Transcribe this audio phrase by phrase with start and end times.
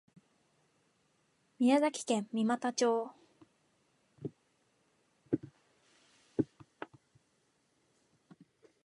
[1.59, 3.11] 宮崎県三股町